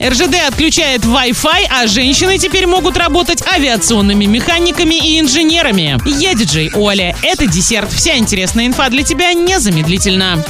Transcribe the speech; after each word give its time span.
РЖД 0.00 0.46
отключает 0.46 1.02
Wi-Fi, 1.02 1.66
а 1.70 1.88
женщины 1.88 2.38
теперь 2.38 2.68
могут 2.68 2.96
работать 2.96 3.42
авиационными 3.52 4.26
механиками 4.26 4.94
и 4.94 5.18
инженерами. 5.18 5.98
Я 6.06 6.34
диджей 6.34 6.70
Оля. 6.72 7.16
Это 7.20 7.48
десерт. 7.48 7.92
Вся 7.92 8.16
интересная 8.16 8.66
инфа 8.66 8.90
для 8.90 9.02
тебя 9.02 9.32
незамедлительно. 9.34 10.44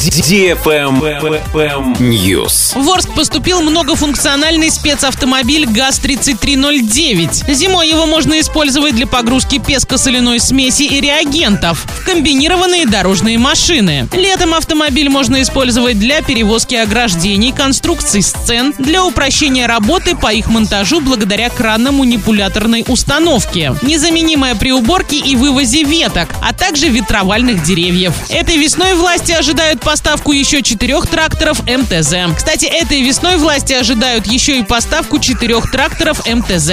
News. 1.99 2.79
В 2.79 2.91
Орск 2.91 3.15
поступил 3.15 3.63
многофункциональный 3.63 4.71
спецавтомобиль 4.71 5.65
ГАЗ-3309. 5.65 7.51
Зимой 7.55 7.89
его 7.89 8.05
можно 8.05 8.39
использовать 8.41 8.97
для 8.97 9.07
погрузки 9.07 9.59
песко-соляной 9.59 10.41
смеси 10.41 10.83
и 10.83 11.01
реагентов 11.01 11.87
в 12.01 12.05
комбинированные 12.05 12.85
дорожные 12.85 13.39
машины. 13.39 14.09
Летом 14.13 14.53
автомобиль 14.53 15.09
можно 15.09 15.41
использовать 15.41 15.99
для 15.99 16.21
перевозки 16.21 16.75
ограждений, 16.75 17.53
конструкций 17.53 18.21
сцен, 18.21 18.75
для 18.77 19.07
упрощения 19.07 19.38
упрощение 19.39 19.67
работы 19.67 20.17
по 20.17 20.33
их 20.33 20.49
монтажу 20.49 21.01
благодаря 21.01 21.49
кранно-манипуляторной 21.49 22.85
установке, 22.89 23.73
незаменимая 23.83 24.57
при 24.57 24.73
уборке 24.73 25.17
и 25.17 25.37
вывозе 25.37 25.85
веток, 25.85 26.29
а 26.43 26.53
также 26.53 26.89
ветровальных 26.89 27.63
деревьев. 27.63 28.15
Этой 28.31 28.57
весной 28.57 28.95
власти 28.95 29.31
ожидают 29.31 29.81
поставку 29.81 30.33
еще 30.33 30.61
четырех 30.65 31.07
тракторов 31.07 31.61
МТЗ. 31.69 32.35
Кстати, 32.37 32.65
этой 32.65 33.01
весной 33.03 33.37
власти 33.37 33.75
ожидают 33.75 34.27
еще 34.27 34.59
и 34.59 34.65
поставку 34.65 35.21
четырех 35.21 35.71
тракторов 35.71 36.27
МТЗ. 36.27 36.71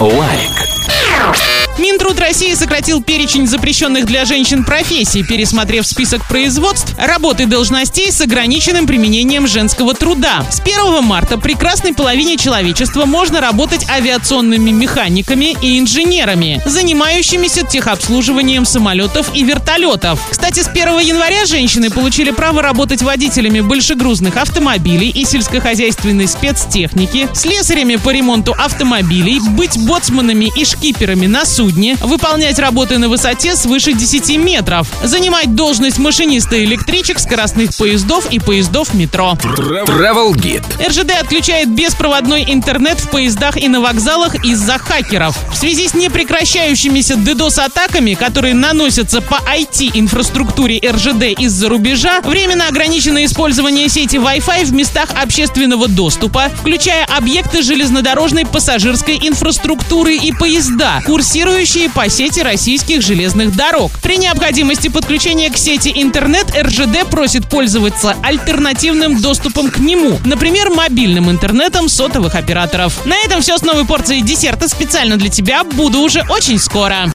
Лайк. 0.00 1.61
Минтруд 1.78 2.20
России 2.20 2.52
сократил 2.54 3.02
перечень 3.02 3.46
запрещенных 3.46 4.04
для 4.04 4.26
женщин 4.26 4.62
профессий, 4.62 5.22
пересмотрев 5.22 5.86
список 5.86 6.26
производств, 6.28 6.94
работы 6.98 7.46
должностей 7.46 8.12
с 8.12 8.20
ограниченным 8.20 8.86
применением 8.86 9.46
женского 9.46 9.94
труда. 9.94 10.44
С 10.50 10.60
1 10.60 11.02
марта 11.02 11.38
прекрасной 11.38 11.94
половине 11.94 12.36
человечества 12.36 13.06
можно 13.06 13.40
работать 13.40 13.88
авиационными 13.88 14.70
механиками 14.70 15.56
и 15.62 15.78
инженерами, 15.78 16.62
занимающимися 16.66 17.66
техобслуживанием 17.66 18.66
самолетов 18.66 19.34
и 19.34 19.42
вертолетов. 19.42 20.20
Кстати, 20.30 20.60
с 20.60 20.68
1 20.68 20.98
января 20.98 21.46
женщины 21.46 21.90
получили 21.90 22.32
право 22.32 22.60
работать 22.60 23.00
водителями 23.00 23.60
большегрузных 23.60 24.36
автомобилей 24.36 25.08
и 25.08 25.24
сельскохозяйственной 25.24 26.28
спецтехники, 26.28 27.28
слесарями 27.32 27.96
по 27.96 28.10
ремонту 28.10 28.52
автомобилей, 28.52 29.40
быть 29.40 29.78
боцманами 29.78 30.50
и 30.54 30.66
шкиперами 30.66 31.26
на 31.26 31.46
судне, 31.46 31.61
судне, 31.62 31.96
выполнять 32.00 32.58
работы 32.58 32.98
на 32.98 33.08
высоте 33.08 33.54
свыше 33.54 33.92
10 33.92 34.36
метров, 34.38 34.88
занимать 35.04 35.54
должность 35.54 35.98
машиниста 35.98 36.64
электричек, 36.64 37.20
скоростных 37.20 37.76
поездов 37.76 38.26
и 38.32 38.40
поездов 38.40 38.94
метро. 38.94 39.38
Travel 39.40 40.32
Guide. 40.32 40.64
РЖД 40.84 41.12
отключает 41.20 41.70
беспроводной 41.70 42.44
интернет 42.48 42.98
в 42.98 43.10
поездах 43.10 43.56
и 43.56 43.68
на 43.68 43.80
вокзалах 43.80 44.44
из-за 44.44 44.78
хакеров. 44.78 45.36
В 45.52 45.56
связи 45.56 45.86
с 45.86 45.94
непрекращающимися 45.94 47.14
DDoS-атаками, 47.14 48.14
которые 48.14 48.54
наносятся 48.54 49.20
по 49.20 49.36
IT-инфраструктуре 49.36 50.80
РЖД 50.84 51.38
из-за 51.38 51.68
рубежа, 51.68 52.22
временно 52.22 52.66
ограничено 52.66 53.24
использование 53.24 53.88
сети 53.88 54.16
Wi-Fi 54.16 54.64
в 54.64 54.72
местах 54.72 55.10
общественного 55.14 55.86
доступа, 55.86 56.50
включая 56.58 57.04
объекты 57.04 57.62
железнодорожной 57.62 58.46
пассажирской 58.46 59.20
инфраструктуры 59.22 60.16
и 60.16 60.32
поезда, 60.32 61.00
курсирующие 61.06 61.51
курсирующие 61.52 61.90
по 61.90 62.08
сети 62.08 62.40
российских 62.40 63.02
железных 63.02 63.54
дорог. 63.54 63.92
При 64.02 64.16
необходимости 64.16 64.88
подключения 64.88 65.50
к 65.50 65.58
сети 65.58 65.92
интернет 65.94 66.46
РЖД 66.56 67.06
просит 67.10 67.46
пользоваться 67.46 68.16
альтернативным 68.22 69.20
доступом 69.20 69.70
к 69.70 69.78
нему, 69.78 70.18
например, 70.24 70.70
мобильным 70.70 71.30
интернетом 71.30 71.90
сотовых 71.90 72.36
операторов. 72.36 73.04
На 73.04 73.16
этом 73.18 73.42
все 73.42 73.58
с 73.58 73.62
новой 73.62 73.84
порцией 73.84 74.22
десерта 74.22 74.66
специально 74.66 75.18
для 75.18 75.28
тебя. 75.28 75.62
Буду 75.62 76.00
уже 76.00 76.24
очень 76.30 76.58
скоро. 76.58 77.10